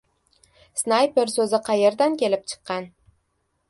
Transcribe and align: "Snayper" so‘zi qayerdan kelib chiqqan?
"Snayper" 0.83 1.27
so‘zi 1.35 1.61
qayerdan 1.69 2.19
kelib 2.25 2.53
chiqqan? 2.53 2.95